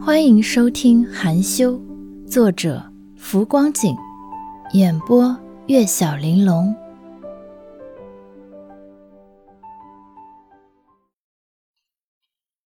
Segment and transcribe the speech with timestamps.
[0.00, 1.72] 欢迎收听《含羞》，
[2.26, 3.94] 作者浮光景，
[4.72, 6.74] 演播月小玲珑，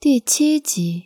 [0.00, 1.04] 第七集。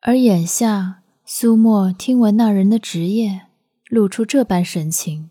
[0.00, 3.48] 而眼下，苏沫听闻那人的职业，
[3.90, 5.28] 露出这般神情。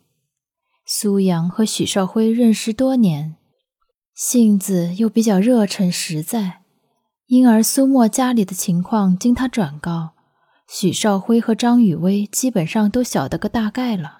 [0.85, 3.35] 苏阳和许少辉认识多年，
[4.13, 6.59] 性子又比较热忱实在。
[7.27, 10.09] 因而，苏沫家里的情况经他转告，
[10.67, 14.17] 许少辉和张雨薇基本上都晓得个大概了。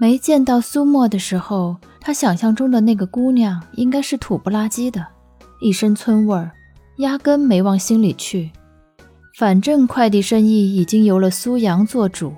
[0.00, 5.06] 没见到苏沫的时候，他想象中的那个姑娘应该是土不拉几的，
[5.60, 6.52] 一身村味儿，
[6.98, 8.50] 压根没往心里去。
[9.38, 12.32] 反正快递生意已经由了苏阳做主，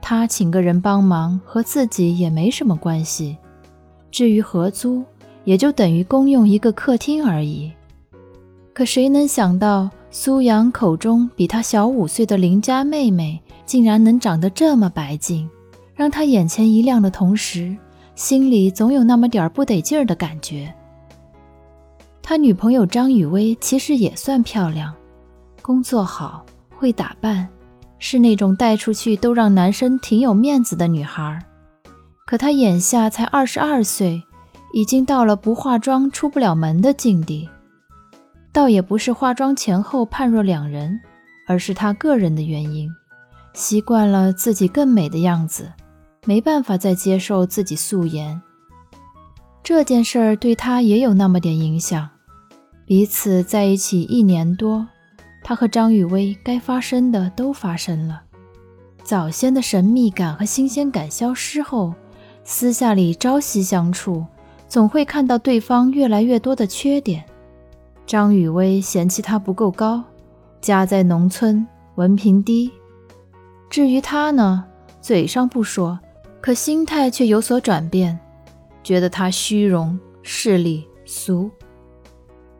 [0.00, 3.36] 他请个人帮忙和自己也没什么关系。
[4.10, 5.04] 至于合租，
[5.44, 7.72] 也就等于公用一个客厅而已。
[8.72, 15.48] 可谁能想到，苏阳口中比他小五岁的邻家妹妹，竟然能长得这么白净，
[15.94, 17.76] 让他眼前一亮的同时，
[18.14, 20.72] 心里总有那么点儿不得劲儿的感觉。
[22.22, 24.94] 他女朋友张雨薇其实也算漂亮，
[25.62, 27.46] 工作好，会打扮，
[27.98, 31.38] 是那种带出去都让男生挺有面子的女孩。
[32.26, 34.22] 可她眼下才二十二岁，
[34.74, 37.48] 已经到了不化妆出不了门的境地。
[38.52, 41.00] 倒也不是化妆前后判若两人，
[41.46, 42.90] 而是他个人的原因，
[43.52, 45.72] 习惯了自己更美的样子，
[46.26, 48.42] 没办法再接受自己素颜。
[49.62, 52.10] 这件事儿对他也有那么点影响。
[52.84, 54.88] 彼此在一起一年多，
[55.44, 58.22] 他和张雨薇该发生的都发生了。
[59.04, 61.94] 早先的神秘感和新鲜感消失后，
[62.42, 64.26] 私下里朝夕相处，
[64.68, 67.24] 总会看到对方越来越多的缺点。
[68.06, 70.02] 张雨薇嫌弃他不够高，
[70.60, 72.70] 家在农村，文凭低。
[73.70, 74.64] 至于他呢，
[75.00, 75.98] 嘴上不说，
[76.40, 78.18] 可心态却有所转变，
[78.82, 81.50] 觉得他虚荣、势利、俗。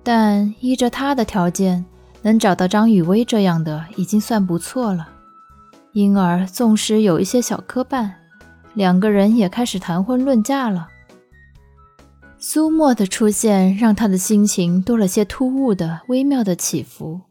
[0.03, 1.85] 但依着他的条件，
[2.23, 5.09] 能找到张雨薇这样的已经算不错了。
[5.93, 8.11] 因而，纵使有一些小磕绊，
[8.75, 10.89] 两个人也开始谈婚论嫁了。
[12.47, 17.23] 苏沫的出现让他的心情多了些突兀的微妙的起伏。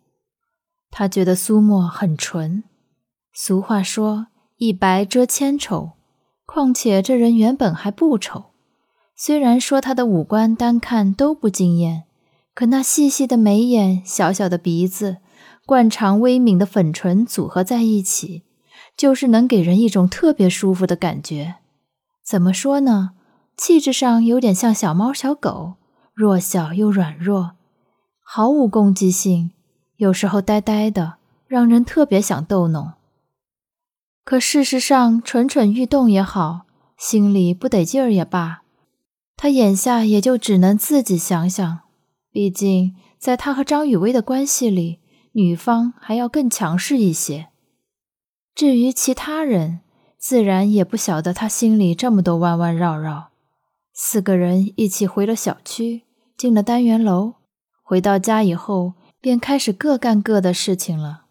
[0.89, 2.63] 他觉得苏沫很纯。
[3.31, 4.25] 俗话说
[4.57, 5.91] “一白遮千丑”，
[6.47, 8.45] 况且这人原本还不丑。
[9.15, 12.05] 虽然说他的五官单看都不惊艳，
[12.55, 15.17] 可那细细的眉眼、小小的鼻子、
[15.67, 18.45] 惯常微抿的粉唇组合在一起，
[18.97, 21.57] 就是能给人一种特别舒服的感觉。
[22.25, 23.11] 怎么说呢？
[23.55, 25.75] 气质上有点像小猫小狗，
[26.13, 27.55] 弱小又软弱，
[28.21, 29.51] 毫无攻击性，
[29.97, 31.15] 有时候呆呆的，
[31.47, 32.93] 让人特别想逗弄。
[34.25, 36.61] 可事实上，蠢蠢欲动也好，
[36.97, 38.63] 心里不得劲儿也罢，
[39.35, 41.79] 他眼下也就只能自己想想。
[42.31, 44.99] 毕竟，在他和张雨薇的关系里，
[45.33, 47.49] 女方还要更强势一些。
[48.55, 49.81] 至于其他人，
[50.17, 53.32] 自然也不晓得他心里这么多弯弯绕绕。
[53.93, 56.01] 四个人一起回了小区，
[56.35, 57.35] 进了单元楼。
[57.83, 61.25] 回到家以后，便开始各干各的事情了。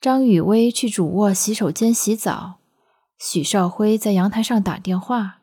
[0.00, 2.54] 张雨薇去主卧洗手间洗澡，
[3.18, 5.40] 许少辉在阳台上打电话，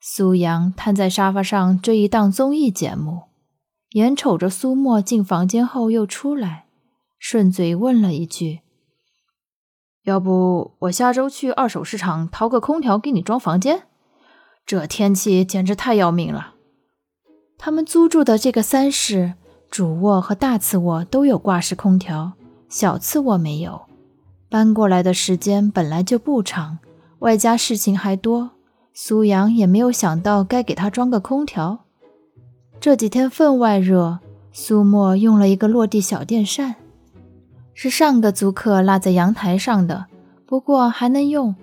[0.00, 3.24] 苏阳瘫在沙发上追一档综艺节目，
[3.90, 6.64] 眼瞅着苏沫进房间后又出来，
[7.18, 8.60] 顺嘴问了一句
[10.04, 13.88] ：“要不我下周去二手市场淘个空调给你装房间？”
[14.70, 16.54] 这天气简直太要命了。
[17.58, 19.34] 他们租住的这个三室，
[19.68, 22.34] 主卧和大次卧都有挂式空调，
[22.68, 23.82] 小次卧没有。
[24.48, 26.78] 搬过来的时间本来就不长，
[27.18, 28.50] 外加事情还多，
[28.94, 31.80] 苏阳也没有想到该给他装个空调。
[32.78, 34.20] 这几天分外热，
[34.52, 36.76] 苏沫用了一个落地小电扇，
[37.74, 40.06] 是上个租客落在阳台上的，
[40.46, 41.56] 不过还能用。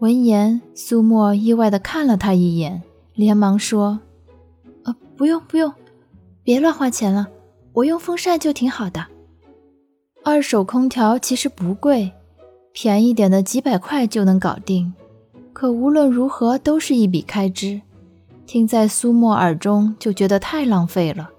[0.00, 2.82] 闻言，苏沫意外地看了他一眼，
[3.14, 4.00] 连忙说
[4.84, 5.72] ：“呃，不用不用，
[6.42, 7.28] 别乱花钱了，
[7.72, 9.06] 我用风扇就挺好的。
[10.24, 12.12] 二手空调其实不贵，
[12.72, 14.92] 便宜点的几百块就能搞定。
[15.52, 17.80] 可无论如何都是一笔开支，
[18.44, 21.30] 听在苏沫耳中就觉得太浪费了。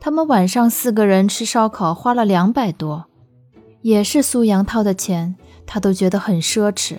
[0.00, 3.06] 他们晚上四个人吃烧烤花了两百多，
[3.82, 5.34] 也是苏阳掏的钱，
[5.66, 6.98] 他都觉得很奢侈。”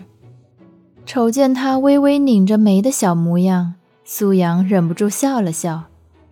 [1.05, 5.83] 瞅见他微微拧着眉的小模样，苏阳忍不住笑了笑，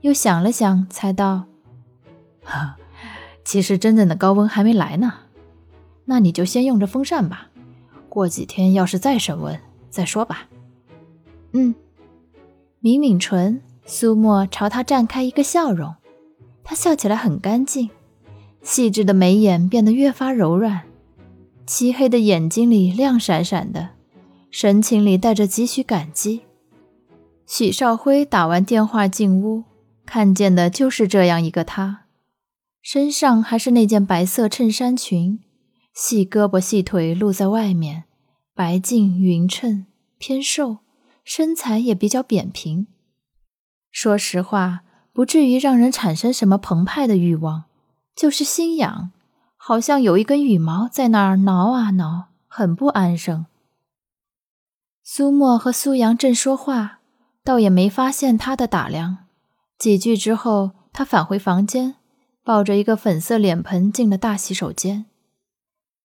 [0.01, 1.43] 又想了想，才道
[2.43, 2.77] ：“哈，
[3.43, 5.13] 其实真正的高温还没来呢。
[6.05, 7.47] 那你就先用着风扇吧。
[8.09, 9.59] 过几天要是再升温，
[9.89, 10.47] 再说吧。
[11.53, 11.75] 嗯，
[12.81, 15.95] 抿抿唇，苏沫朝他绽开一个笑容。
[16.63, 17.89] 他笑起来很干净，
[18.61, 20.81] 细致的眉眼变得越发柔软，
[21.65, 23.89] 漆黑的眼睛里亮闪闪的，
[24.51, 26.41] 神情里带着几许感激。
[27.47, 29.63] 许少辉打完电话进屋，
[30.05, 32.01] 看见的就是这样一个他，
[32.81, 35.39] 身上还是那件白色衬衫裙。
[35.93, 38.05] 细胳膊细腿露在外面，
[38.53, 39.85] 白净匀称，
[40.17, 40.77] 偏瘦，
[41.23, 42.87] 身材也比较扁平。
[43.89, 44.81] 说实话，
[45.11, 47.65] 不至于让人产生什么澎湃的欲望，
[48.15, 49.11] 就是心痒，
[49.57, 53.45] 好像有一根羽毛在那儿挠啊挠，很不安生。
[55.03, 56.99] 苏沫和苏阳正说话，
[57.43, 59.25] 倒也没发现他的打量。
[59.77, 61.95] 几句之后，他返回房间，
[62.43, 65.05] 抱着一个粉色脸盆进了大洗手间。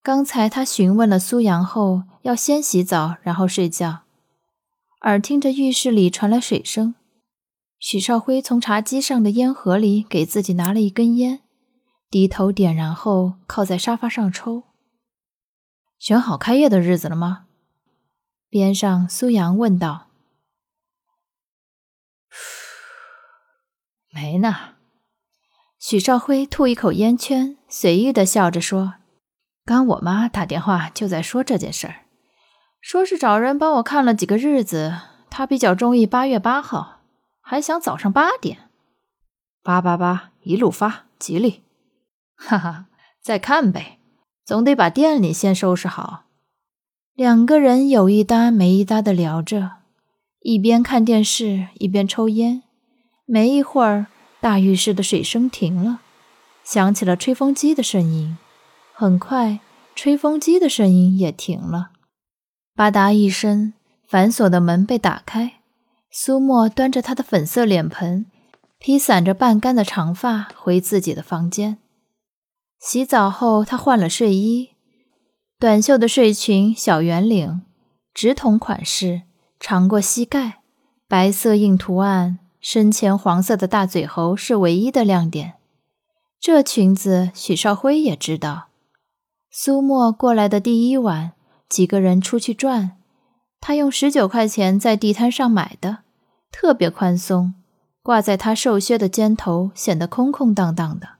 [0.03, 4.03] 刚才他询问了苏阳后，要先洗澡，然后睡觉。
[5.03, 6.95] 耳听着浴室里传来水声，
[7.79, 11.41] 许少辉从茶几上的烟盒里给自己拿了一根烟，
[12.09, 14.63] 低头点燃后，靠在沙发上抽。
[15.99, 17.46] 选好开业的日子了吗？
[18.49, 20.09] 边上苏阳问道。
[24.13, 24.75] 没呢。
[25.79, 28.95] 许少辉吐一口烟圈，随意的笑着说。
[29.65, 32.07] 刚我妈打电话就在说这件事儿，
[32.81, 37.03] 说是找人帮我看了几个日子，她比较中意八月八号，
[37.41, 38.71] 还想早上八点。
[39.63, 41.65] 八八八一路发，吉利！
[42.37, 42.87] 哈哈，
[43.21, 43.99] 再看呗，
[44.45, 46.26] 总得把店里先收拾好。
[47.17, 49.77] 两个人有一搭没一搭的聊着，
[50.43, 52.63] 一边看电视一边抽烟。
[53.25, 54.09] 没一会儿，
[54.39, 56.01] 大浴室的水声停了，
[56.63, 58.37] 响起了吹风机的声音。
[58.93, 59.61] 很快，
[59.95, 61.93] 吹风机的声音也停了。
[62.75, 63.73] 吧嗒一声，
[64.07, 65.55] 反锁的门被打开。
[66.11, 68.27] 苏沫端着她的粉色脸盆，
[68.79, 71.79] 披散着半干的长发，回自己的房间。
[72.79, 74.73] 洗澡后，她换了睡衣，
[75.59, 77.63] 短袖的睡裙，小圆领，
[78.13, 79.23] 直筒款式，
[79.59, 80.61] 长过膝盖，
[81.09, 85.55] 白色印图案，深浅黄色的大嘴猴是唯一的亮点。
[86.39, 88.69] 这裙子，许少辉也知道。
[89.51, 91.33] 苏沫过来的第一晚，
[91.71, 92.99] 几个人出去转，
[93.59, 96.01] 他用十九块钱在地摊上买的，
[96.53, 97.55] 特别宽松，
[98.03, 101.17] 挂在他瘦削的肩头，显得空空荡荡的。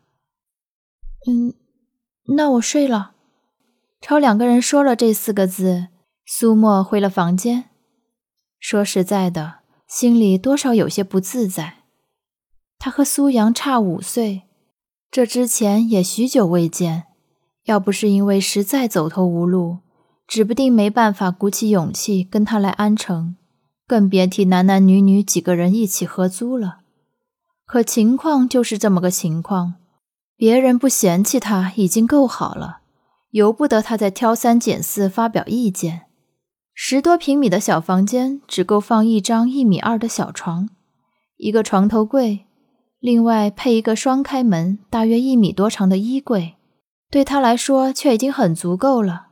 [1.27, 1.55] 嗯，
[2.37, 3.13] 那我睡了。
[4.01, 5.89] 朝两个人说了这四个字，
[6.25, 7.71] 苏沫回了房间。
[8.61, 11.79] 说实在的，心里多少有些不自在。
[12.79, 14.43] 他和苏阳差五岁，
[15.11, 17.05] 这之前也许久未见。
[17.65, 19.79] 要不是因为实在走投无路，
[20.29, 23.35] 指不定没办法鼓起勇气跟他来安城，
[23.89, 26.83] 更别提男男女女几个人一起合租了。
[27.65, 29.75] 可情况就是这么个情况，
[30.37, 32.83] 别人不嫌弃他已经够好了，
[33.31, 36.03] 由不得他再挑三拣四发表意见。
[36.75, 40.69] 十多平米的小房间只够放一张一米二的小床，
[41.37, 42.47] 一个床头柜，
[43.01, 46.55] 另外配一个双开门、大约一米多长的衣柜。
[47.11, 49.29] 对他来说，却已经很足够了。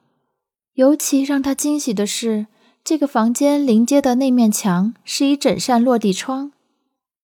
[0.74, 2.46] 尤其让他惊喜的是，
[2.82, 6.52] 这个房间临街的那面墙是一整扇落地窗。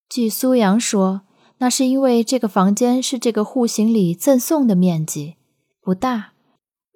[0.08, 1.22] 据苏阳说，
[1.58, 5.36] 那是因为这个房间是这个户型里赠送的面积
[5.80, 6.29] 不大，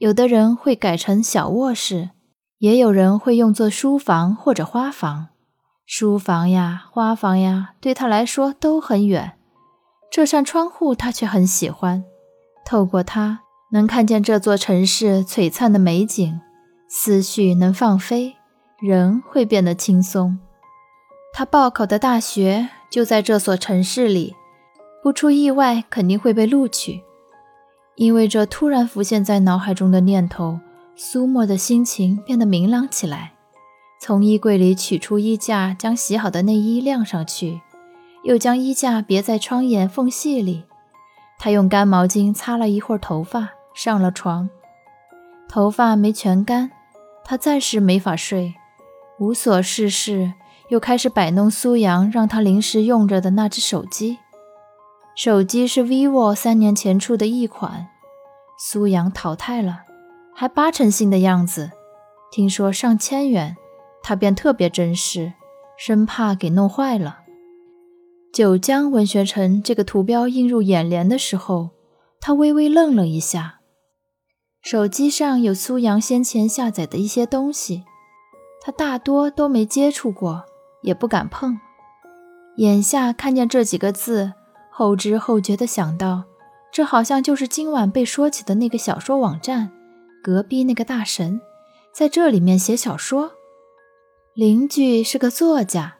[0.05, 2.11] 有的人会改成小卧室，
[2.59, 5.29] 也有人会用作书房或者花房。
[5.87, 9.39] 书房呀，花房呀，对他来说都很远。
[10.11, 12.05] 这扇窗户他却很喜欢，
[12.67, 13.41] 透过它。
[13.73, 16.39] 能看见这座城市璀璨的美景，
[16.87, 18.37] 思绪能放飞，
[18.83, 20.39] 人会变得轻松。
[21.33, 24.37] 他报考的大学就在这所城市里，
[25.03, 27.03] 不出意外肯定会被录取。
[27.97, 30.61] 因为这突然浮现在脑海中的念头，
[30.97, 33.33] 苏沫的心情变得明朗起来。
[34.01, 37.61] 从衣柜里取出衣架，将洗好的内衣晾上去，
[38.25, 40.65] 又将衣架别在窗沿缝隙里。
[41.39, 43.51] 他用干毛巾擦了一会儿头发。
[43.75, 44.49] 上了床，
[45.49, 46.71] 头发没全干，
[47.25, 48.55] 他暂时没法睡，
[49.19, 50.35] 无所事事，
[50.69, 54.19] 又开始摆弄苏阳让他临时用着的那只手机。
[55.15, 57.87] 手机是 vivo 三年前出的一款，
[58.59, 59.83] 苏阳淘汰了，
[60.35, 61.71] 还八成新的样子，
[62.33, 63.57] 听说上千元，
[64.03, 65.35] 他便特别珍视，
[65.79, 67.21] 生怕给弄坏了。
[68.33, 71.71] 九江文学城这个图标映入眼帘的时候，
[72.21, 73.61] 他微微愣了一下。
[74.63, 77.85] 手机上有苏阳先前下载的一些东西，
[78.61, 80.43] 他大多都没接触过，
[80.83, 81.61] 也不敢碰。
[82.57, 84.33] 眼下看见这几个字，
[84.77, 86.25] 后知后觉地想到，
[86.73, 89.71] 这好像就是今晚被说起的那个小说网站，
[90.21, 91.41] 隔壁那个大神，
[91.93, 93.31] 在这里面写小说。
[94.35, 95.99] 邻居是个作家。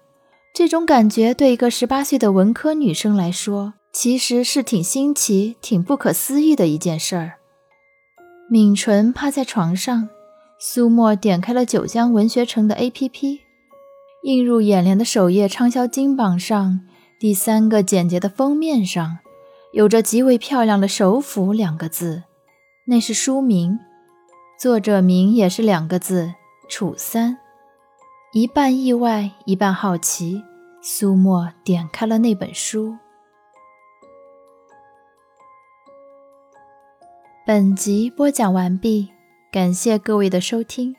[0.53, 7.35] 这种感觉对一个十八岁的文科女生来说，其实是挺新奇、挺不可思议的一件事儿。
[8.51, 10.09] 抿唇趴在床上，
[10.59, 13.39] 苏沫点开了九江文学城的 APP，
[14.25, 16.81] 映入眼帘的首页畅销金榜上，
[17.25, 19.21] 第三个简洁的封面上，
[19.73, 22.25] 有着极为漂亮的“首府”两个字，
[22.85, 23.79] 那是书名，
[24.61, 26.35] 作者名也是两个字
[26.69, 27.39] “楚三”。
[28.35, 30.43] 一半意外，一半好奇，
[30.83, 32.95] 苏沫点开了那本书。
[37.47, 39.09] 本集播讲完毕，
[39.51, 40.95] 感谢各位的收听。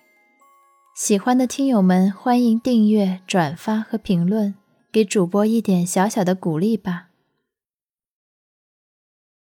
[0.95, 4.55] 喜欢的听友们，欢迎订阅、转发和评论，
[4.95, 7.04] 给主播一点小小的鼓励吧。